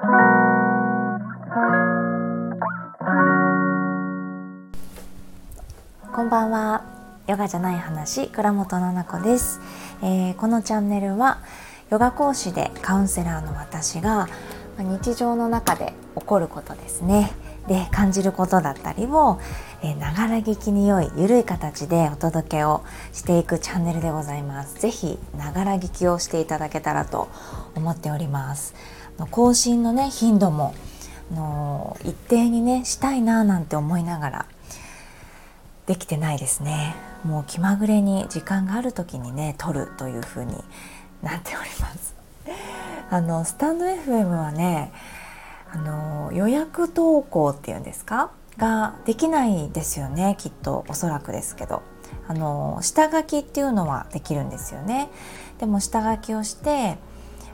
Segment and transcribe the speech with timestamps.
[0.00, 0.06] こ
[6.22, 6.86] んばんは
[7.26, 9.60] ヨガじゃない話倉本々子です、
[10.02, 11.40] えー、このチャンネルは
[11.90, 14.26] ヨガ講師でカウンセラーの私が
[14.78, 17.30] 日常の中で起こることですね
[17.68, 19.38] で感じることだったりを
[19.98, 24.80] ながら聞きに良い緩い形でお届けをしていくチャンネルでございます。
[24.80, 27.28] ぜひながら聞きをしていただけたらと
[27.74, 28.74] 思っております。
[29.26, 30.74] 更新のね頻度も
[31.32, 34.46] の一定にねしたいななんて思いながら
[35.86, 36.94] できてないですね。
[37.24, 40.54] もう気まぐれに時間がある時にね撮るという風に
[41.22, 42.14] なっております。
[43.10, 44.92] あのスタンド FM はね
[45.72, 48.30] あの予約投稿っていうんですか？
[48.58, 51.82] ができないですよねきっとおそらくですけど
[52.28, 55.08] あの下書きっていうのはできるんですよね
[55.58, 56.98] でも下書きをして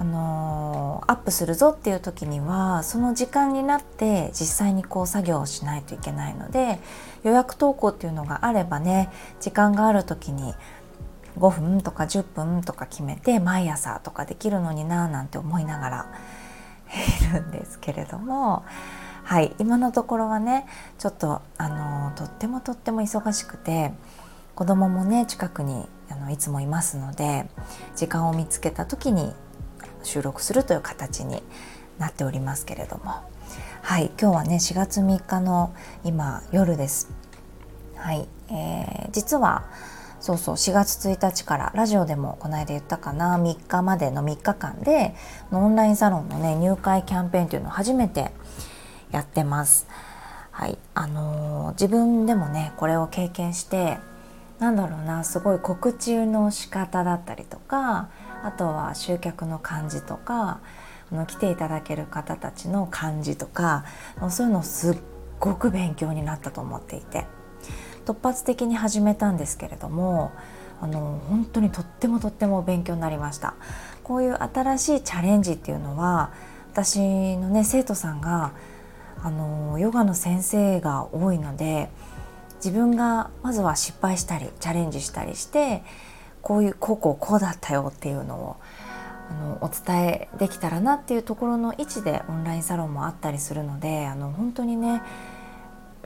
[0.00, 6.78] あのアップするぞっていう時にはその時間になって実際にこう作業をしないといけないので
[7.24, 10.54] 予約投稿っていうのがあればね時間がある時に
[11.36, 16.06] 5分とか10分とか決めて毎朝とかできるのにななんて思いながら
[17.30, 18.64] いるんですけれども
[19.24, 20.66] はい今のところはね
[20.98, 23.92] ちょっとあのとってもとっても忙しくて
[24.54, 27.48] 子供もね近くにあのいつもいますので
[27.96, 29.34] 時間を見つけた時に
[30.02, 31.42] 収録するという形に
[31.98, 33.22] なっておりますけれども
[33.82, 37.10] はい今日はね4月3日の今夜です
[37.96, 39.64] はい、えー、実は
[40.20, 45.14] そうそう4月1日からラジオでもこの間言ったかな3日までの3日間で
[45.52, 48.32] オンラインサロンのね入会キャンペーンというのを初めて
[49.10, 49.86] やってます。
[50.50, 53.98] はいあのー、自分でもねこれを経験して
[54.58, 58.10] なんだろうなすごい告知の仕方だったりとか
[58.42, 60.60] あとは集客の感じとか
[61.12, 63.84] あの来ていただける方たちの感じとか
[64.30, 64.96] そういうのすっ
[65.38, 67.26] ごく勉強になったと思っていて。
[68.08, 70.32] 突発的に始めたんですけれども
[70.80, 73.54] あの本当にとってもとっても勉強になりました
[74.02, 76.32] こういう新しいチャレンジっていうのは
[76.72, 78.52] 私のね生徒さんが
[79.22, 81.90] あのヨガの先生が多いので
[82.64, 85.82] 自分がまずは失敗したりチャレンジしたりして
[86.42, 88.56] こういうこうこうこうだったよっていうのを
[89.30, 95.02] あのお伝えできたらなっていうところの位置でオンラインサロンもあったりするのであの本当にね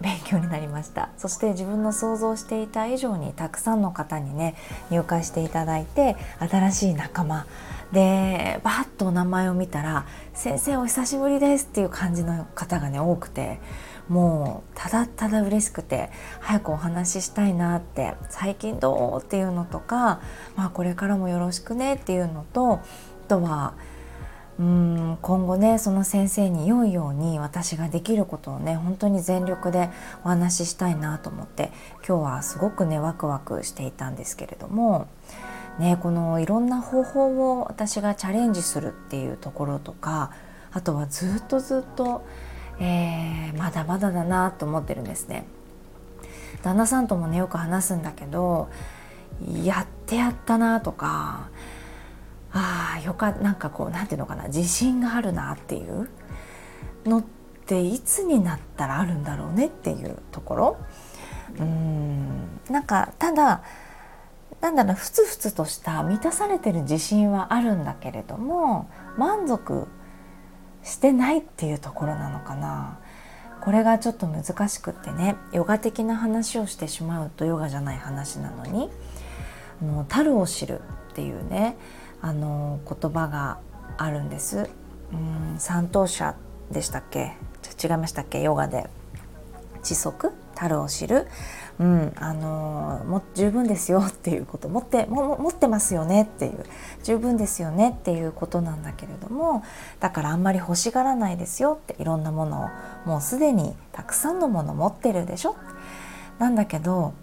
[0.00, 1.10] 勉強になりました。
[1.16, 4.56] そして自分の想像していた以上にたくさんの方にね
[4.90, 7.46] 入会していただいて新しい仲間
[7.92, 13.60] でバッとお名前を見たら「先生お久しぶりです」っていう感じの方がね多くて
[14.08, 20.20] もうただただ嬉しくて早くお話ししたいなって最近どうっていうのとか、
[20.56, 22.80] まあ、これからもよろしくねっていうのとあ
[23.28, 23.74] とは
[24.58, 29.88] うん今後ねその先生に良いように私ができることをね本当に全力で
[30.24, 31.72] お話ししたいなと思って
[32.06, 35.08] 今日はすごくねワクワクしていたんですけれども、
[35.78, 40.32] ね、このいろんな方法を私がチャレンジするっていうところとか
[40.70, 42.24] あとはずっとずっと、
[42.80, 45.46] えー、まだまだだなと思ってるんですね。
[46.62, 48.68] 旦那さんともねよく話すんだけど
[49.64, 51.48] やってやったなとか
[52.52, 56.08] ああよかなんかこうなんていうのかな自信があるなっていう
[57.04, 57.24] のっ
[57.66, 60.76] ていつになったらあるんだろうねっていうところ
[61.58, 63.62] うんなんかただ
[64.60, 69.88] なんだろうふつふつとした満たされてる自信はあるんだけれども満足
[70.82, 72.98] してないっていうところなのかな。
[73.62, 78.90] これがちょっと難しくってねヨガ的な話をしてしまうとヨガじゃない話なのに
[79.80, 80.80] 「もう樽を知る」
[81.12, 81.76] っていうね
[82.20, 83.58] あの言葉が
[83.98, 84.68] あるんです。
[85.12, 86.34] うん三等者
[86.72, 87.36] でしたっけ？
[87.82, 88.40] 違いましたっけ？
[88.42, 88.90] ヨガで。
[89.84, 90.32] 知足？
[90.54, 91.28] 樽を知る、
[91.80, 96.64] うん、あのも十分ですよっていうこと持っても持ってますよねっていう
[97.02, 99.64] 十分ですよねっていうことなんだけれども
[99.98, 102.66] だからあんまり欲しがらないですよっていろんなもの
[103.06, 105.56] をもうすでにたくさんのもの持ってるでしょ？
[106.38, 107.14] なんだけど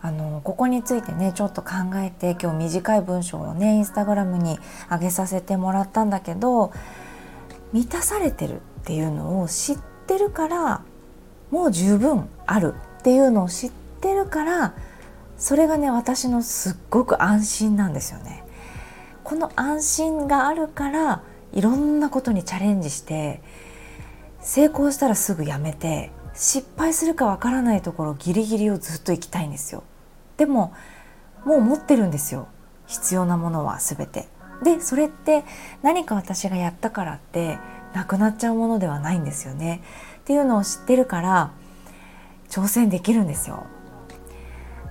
[0.00, 4.58] あのここについてねちょっと考えて今日短い文章をねインスタグラムに
[4.88, 6.72] 上げさせてもらったんだけど
[7.72, 10.82] 満たされてるっていうのを知ってるから
[11.50, 14.74] もう十分あるっていうのを知っててるから
[15.36, 18.44] それがね私のすっごく安心なんですよね。
[19.24, 21.22] この安心があるから
[21.52, 23.42] いろんなことにチャレンジして
[24.40, 29.82] 成功したらすぐやめて失敗するかわからないところギリギリをずっと行きたいんですよ。
[30.36, 30.72] でも
[31.44, 32.48] もう持ってるんですよ。
[32.86, 34.28] 必要なものは全て。
[34.62, 35.44] でそれって
[35.82, 37.58] 何か私がやったからって
[37.94, 39.82] なくなっちゃうものではないんですよね。
[40.20, 41.52] っていうのを知ってるから
[42.48, 43.66] 挑戦できるんですよ。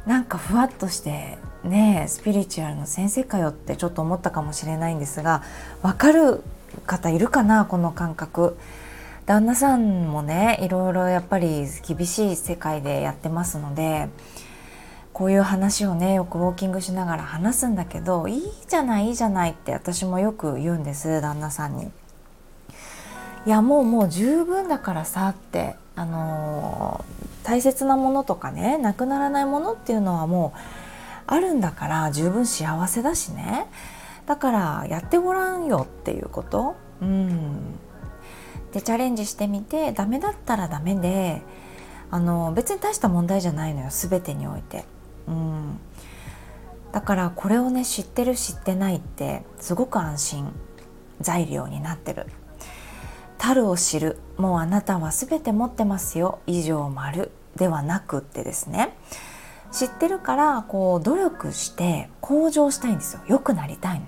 [0.08, 5.44] なんかふわっとしてねスピリチュアルの先生かよってちょっと思ったかもしれないんですが
[5.84, 6.42] 分かる
[6.86, 8.58] 方いるかなこの感覚
[9.26, 14.08] 旦那さんもねいろいろやっぱり厳しい世界でやってますので
[15.12, 21.92] こういう話をねよくウォーキングしながら話すんだけどいいじゃないいいじゃないって私もよく言うんです旦那さんに。
[23.46, 30.60] いやもうもう十分だからさってあのー、大切なものとかねなくならないものっていうのはもう
[31.28, 33.68] あるんだから十分幸せだしね。
[34.26, 36.76] だからやってごらんよっていうこと。
[37.02, 37.76] うん。
[38.74, 41.42] でチャレンジしてみてダメだったらダメで
[42.12, 43.88] あの別に大した問題じゃないのよ。
[43.92, 44.84] 全てにおいて。
[45.30, 45.80] うん。
[46.92, 50.52] だからこれをね知ってる知ってないってすごく安心。
[51.22, 52.28] 材料になってる。
[53.38, 54.18] 樽を知る。
[54.38, 56.40] もうあなたは全て持ってますよ。
[56.48, 57.32] 以上丸。
[57.56, 58.96] ではなくってですね。
[59.72, 63.22] 知ってるからこう努力して向上したいんですよ。
[63.28, 64.06] 良くなりたいの。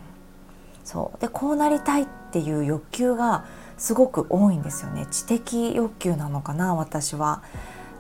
[0.84, 1.22] そう。
[1.22, 3.46] でこうなりたいっていう欲求が
[3.78, 5.08] すごく多いんですよね。
[5.10, 7.44] 知的欲求なのかな私は。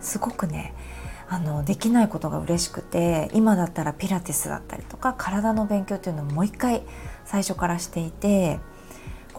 [0.02, 0.74] すごくね
[1.28, 6.84] あのできないことが嬉しくて今だったらピラティスだったりとか体の勉強っていうのをもう一回
[7.26, 8.60] 最初からしていて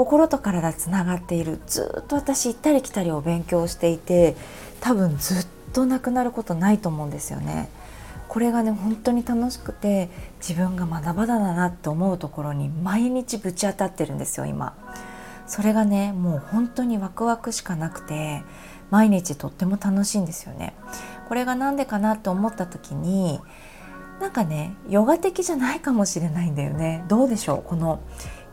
[0.01, 4.35] 心と体つながっているずっと私行ったり来たりを勉強していて
[4.81, 7.69] 多分ずっとなくなることないと思うんですよね。
[8.27, 10.09] これがね本当に楽しくて
[10.39, 14.75] 自分がまだまだだなって思うところに毎日ぶち当たってるんですよ今。
[15.47, 18.43] それがねもう本当にワクワクしかなくて
[18.89, 20.73] 毎日とっても楽しいんですよね。
[21.29, 23.39] これが何でかなと思った時に
[24.19, 28.01] なんかねヨガ的じゃないかもしれないんだよねどうでしょうこの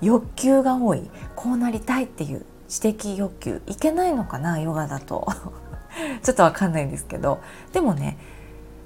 [0.01, 1.09] 欲求が多い。
[1.35, 5.27] こうなりたいっていう知的欲求いけないのかなヨガだと。
[6.21, 7.39] ちょっとわかんないんですけど。
[7.73, 8.17] でもね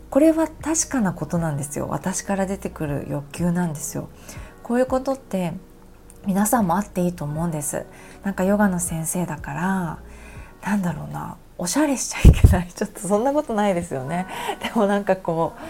[0.10, 1.88] これは確かなことなんですよ。
[1.90, 4.10] 私から出てくる欲求なんですよ。
[4.62, 5.54] こういうことって
[6.25, 7.86] 皆さんもあっていいと思うんです。
[8.24, 10.00] なんかヨガの先生だから
[10.63, 12.68] なんだろうなおしゃれしちゃいけない。
[12.75, 14.28] ちょっとそんなことないですよね。
[14.62, 15.62] でもなんかこう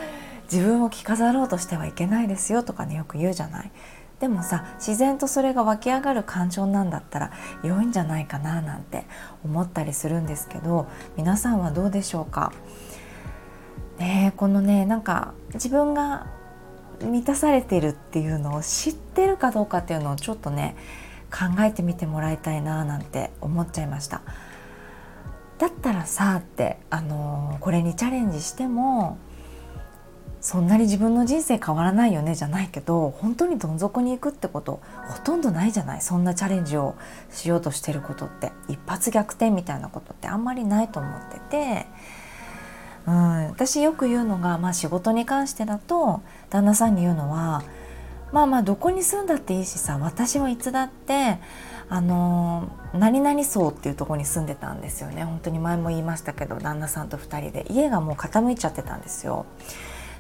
[0.52, 3.72] 自分を着飾ろうとしてはいけないですよとかねよく言うじゃない。
[4.21, 7.31] でもさ自然とそれが湧き上がる感情なんだったら
[7.63, 9.06] 良いんじゃないかななんて
[9.44, 10.88] 思ったりするんですけど
[11.18, 12.53] 皆さんはどうでしょうか？
[13.97, 16.27] ねこのねなんか自分が
[17.01, 20.75] 満たされてるっていうのを知ってるかどうかっていうのをちょっとね
[21.31, 24.21] 考えてみてもらいたいななんて思っちゃいました。
[25.57, 29.18] だったらさってあのー、これにチャレンジしても
[30.42, 36.02] そんなに自分の人生変わらないよねじゃないけど本当にどん底に行くってことほとんどないじゃない。
[36.02, 36.96] そんなチャレンジを
[37.30, 38.52] しようとしてることって。
[38.68, 41.86] 一発逆転みたいなことってあんまりないと思ってて、
[43.06, 47.64] うん、私よく言うのが、まあ、仕事に関してだと旦那さんに言うのは
[48.32, 51.38] まあまあどこに住んだっていいしさ私はいつだって
[51.90, 55.26] あの何々層っていうとこに住んでたんですよね。
[55.26, 57.66] 本当に前も言いましたけど旦那さんと2人で。
[57.70, 59.46] 家がもう傾いちゃってたんですよ。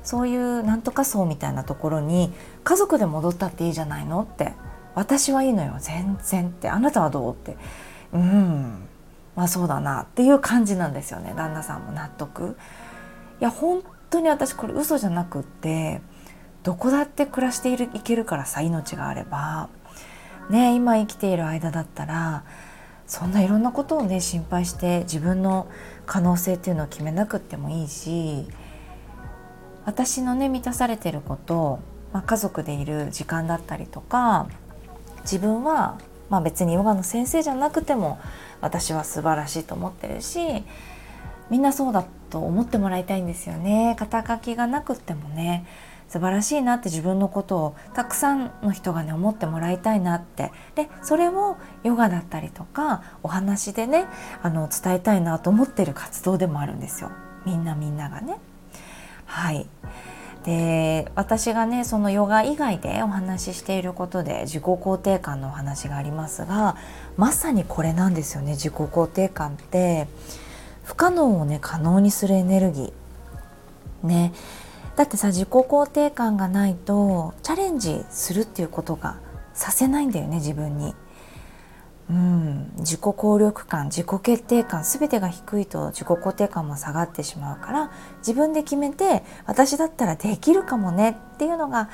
[0.03, 2.33] そういうなんとか層みたいなところに
[2.63, 4.53] 家族で戻ったっていいじゃないのって
[4.95, 6.69] 私はいいのよ全然って。
[6.69, 7.55] あなたはどうって。
[8.13, 8.87] うん。
[9.35, 12.57] まあそうだなっていう感じなんですよね旦那さんも納得。
[13.39, 16.01] いや本当に私これ嘘じゃなくって
[16.63, 19.69] どこだって暮らしているいけるからさ命があれば。
[20.49, 22.43] ね今生きている間だったら
[23.07, 25.67] そんないろんなことをね心配して自分の
[26.05, 28.47] 可能性っていうのを決めなくってもいいし
[29.85, 31.79] 私のね満たされてること、
[32.13, 34.47] まあ、家族でいる時間だったりとか
[35.21, 38.19] 自分は、まあ、別にヨガの先生じゃなくても
[38.61, 40.39] 私は素晴らしいと思ってるし
[41.49, 43.97] みんなそうだと思ってもらいたいんですよね。
[43.99, 45.65] 肩書きがなくてもね
[46.07, 50.51] 素晴らしいなって自分のことをたくさんの人がね思ってもらいたいなって。
[50.75, 54.05] でそれをヨガだったりとかお話でね
[54.41, 57.11] あの伝えたいなと思ってる活動でもあるんですよ。
[57.45, 58.39] みんなみんながね。
[59.31, 59.65] はい。
[60.43, 66.75] で私がねそのヨガ以外でお話ししていることで自己肯定感のお話がありますが
[67.15, 70.07] まさにこれなんですよね自己肯定感って。
[70.83, 74.07] 不可能をね可能にするエネルギー。
[74.07, 74.33] ね。
[74.95, 79.17] だってさ自己肯定感がないとチャレンジするっていうことが
[79.53, 80.93] させないんだよね自分に。
[82.11, 91.89] うん、自己効力感自己決定感全てが低いと自己肯定感も下がってしまうから自分で決めて私だったらできるかもねっていうのが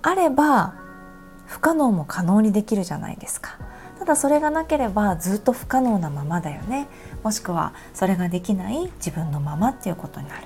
[0.00, 0.76] あれば
[1.44, 3.58] 不可能も可能にできるじゃないですか。
[3.98, 6.88] ただそれがなければずっと不可能なままだよね。
[7.22, 10.44] もしくはそれができない自分のままっていうことになる。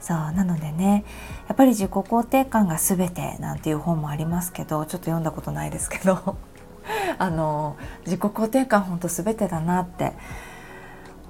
[0.00, 1.04] そうなのでね
[1.48, 6.36] やっぱり自己肯定感が全てなんていう本もありますけどちょっと読んだことないですけど。
[7.18, 10.12] あの自己肯定感本当全てだなって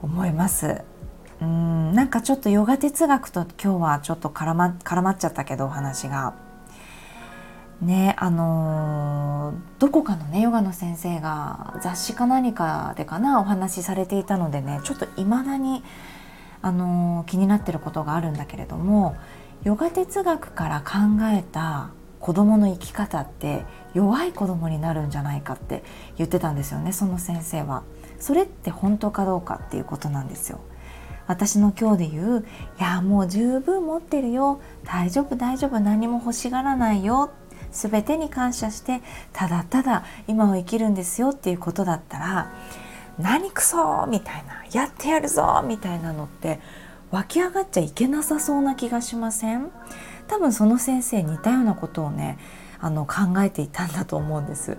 [0.03, 0.83] 思います
[1.41, 6.35] うんなんかちょっとヨガ哲学と今日はちょっと絡ま絡まっちゃったけどお話が。
[7.81, 15.85] ねあのー、どこかのねヨガの先生が雑誌か何かでかなお話しされていたのでねちょっといまだに、
[16.61, 19.17] あのー、気になってることがあるんだけれども
[19.63, 25.83] ヨガ哲学から考えた子どもの生き方って弱い子どもになるんじゃないかって
[26.17, 27.83] 言ってたんですよねその先生は。
[28.19, 30.59] それって本当かどうかっていうことなんですよ。
[31.29, 32.47] 私の今日で言う
[32.81, 37.31] 「いやもう十分持ってるよ大丈夫大丈夫何も欲しがらないよ」
[37.71, 39.03] 全てに感謝して
[39.35, 42.51] ただただ今を生きるんですよっていうことだったら
[43.21, 46.61] 「何くそ!」みたいな「やってやるぞ!」みたいなのって
[47.11, 49.71] 湧き上がっちゃいけなさそうな気がしません？
[50.29, 52.39] 多分その先生似たようなことをね
[52.81, 54.79] あの考えていたんだと思うんです。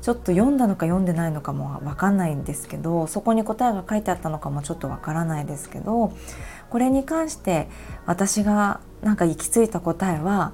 [0.00, 6.12] ちょっと読んだのか読んでないのかも分かんないんですけどそこに答えが書いてあったのかもちょっと分からないですけど
[6.70, 7.68] これに関して
[8.06, 10.52] 私がなんか行き着いた答えは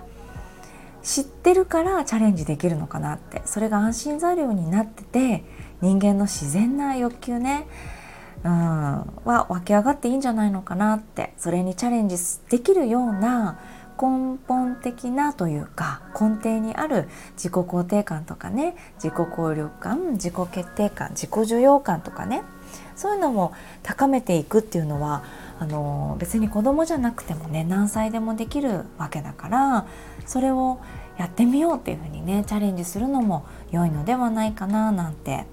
[1.02, 5.44] 知ってるからチャレンジできるのかなってそれが安心材料になってて
[5.82, 7.66] 人間の自然な欲求ね
[8.42, 12.16] うんは湧き上がっていいんじゃないのかなってそれにチャレンジ
[12.48, 13.58] できるような
[14.00, 22.42] 根本的なというか根底にある自己肯定感とかね自己効力感自己決定感自己需要感とかね
[22.96, 25.24] そういうのを高めていくっていうのは
[25.58, 29.86] あの別に子供じゃなくてもね何歳でもできるわけだから
[30.26, 30.80] それを
[31.18, 35.46] やってみようっていうふうにねチャレンジするのも良いのではないかななんて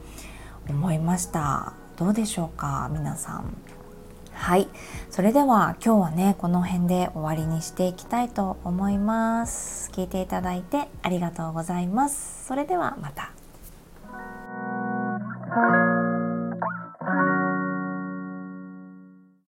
[0.69, 1.73] 思いました。
[1.97, 3.70] どうでしょうか皆さん。
[4.41, 4.67] はい。
[5.11, 9.91] それでは今日はねこの辺で終わりにしていきたいと思います。
[9.93, 12.47] 聞いていただいてありがとうございます。
[12.47, 13.31] それではまた。